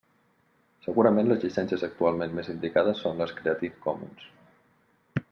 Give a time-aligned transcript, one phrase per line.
[0.85, 4.25] Segurament, les llicències actualment més indicades són les Creative Commons.